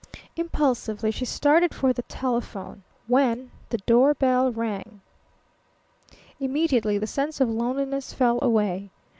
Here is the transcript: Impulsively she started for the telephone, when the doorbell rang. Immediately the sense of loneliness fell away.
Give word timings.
Impulsively 0.35 1.11
she 1.11 1.25
started 1.25 1.75
for 1.75 1.93
the 1.93 2.01
telephone, 2.01 2.81
when 3.05 3.51
the 3.69 3.77
doorbell 3.85 4.51
rang. 4.51 5.01
Immediately 6.39 6.97
the 6.97 7.05
sense 7.05 7.39
of 7.39 7.47
loneliness 7.51 8.11
fell 8.11 8.39
away. 8.41 8.89